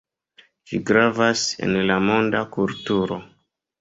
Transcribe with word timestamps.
Ĝi 0.69 0.77
gravas 0.91 1.43
en 1.67 1.77
la 1.91 1.99
monda 2.09 2.45
kulturo. 2.57 3.21